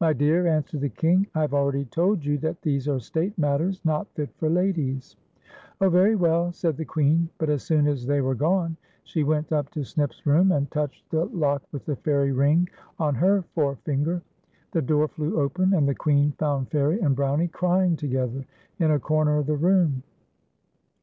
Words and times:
"My 0.00 0.14
dear," 0.14 0.46
answered 0.46 0.80
the 0.80 0.88
King, 0.88 1.26
"I 1.34 1.42
have 1.42 1.52
already 1.52 1.84
told 1.84 2.24
you 2.24 2.38
that 2.38 2.62
these 2.62 2.88
are 2.88 2.98
state 2.98 3.36
matters 3.36 3.84
not 3.84 4.06
fit 4.14 4.30
for 4.38 4.48
ladies." 4.48 5.16
"Oh, 5.82 5.90
very 5.90 6.16
well," 6.16 6.50
said 6.50 6.78
the 6.78 6.86
Queen; 6.86 7.28
but 7.36 7.50
as 7.50 7.62
soon 7.62 7.86
as 7.86 8.06
they 8.06 8.22
were 8.22 8.34
gone, 8.34 8.78
she 9.04 9.22
went 9.22 9.52
up 9.52 9.68
to 9.72 9.84
Snip's 9.84 10.24
room 10.24 10.50
and 10.50 10.70
touched 10.70 11.10
the 11.10 11.26
lock 11.26 11.62
with 11.72 11.84
the 11.84 11.96
fairy 11.96 12.32
ring 12.32 12.70
on 12.98 13.16
her 13.16 13.42
forefinger. 13.54 14.22
The 14.72 14.80
door 14.80 15.08
flew 15.08 15.38
open, 15.38 15.74
and 15.74 15.86
the 15.86 15.94
Queen 15.94 16.32
found 16.38 16.70
Fairie 16.70 17.00
and 17.00 17.14
Brownie 17.14 17.48
crying 17.48 17.96
together 17.96 18.46
in 18.78 18.92
a 18.92 18.98
corner 18.98 19.36
of 19.36 19.46
the 19.46 19.58
room. 19.58 20.02